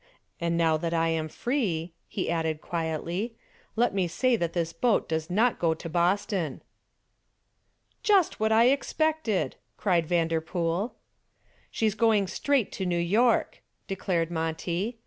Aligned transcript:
And 0.39 0.57
now 0.57 0.77
that 0.77 0.95
I 0.95 1.09
am 1.09 1.29
free," 1.29 1.93
he 2.07 2.27
added 2.27 2.59
quietly, 2.59 3.35
"let 3.75 3.93
me 3.93 4.07
say 4.07 4.35
that 4.35 4.53
this 4.53 4.73
boat 4.73 5.07
does 5.07 5.29
not 5.29 5.59
go 5.59 5.75
to 5.75 5.87
Boston." 5.87 6.63
"Just 8.01 8.39
what 8.39 8.51
I 8.51 8.69
expected," 8.69 9.57
cried 9.77 10.07
Vanderpool. 10.07 10.95
"She's 11.69 11.93
going 11.93 12.25
straight 12.25 12.71
to 12.71 12.85
New 12.87 12.97
York!" 12.97 13.61
declared 13.87 14.31
Monty. 14.31 14.97